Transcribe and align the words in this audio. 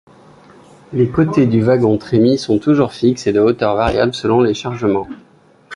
Les 0.93 1.11
côtés 1.11 1.45
du 1.45 1.61
wagon-trémie 1.61 2.39
sont 2.39 2.57
toujours 2.57 2.91
fixes 2.91 3.27
et 3.27 3.33
de 3.33 3.39
hauteurs 3.39 3.75
variables 3.75 4.15
selon 4.15 4.41
les 4.41 4.55
chargements. 4.55 5.07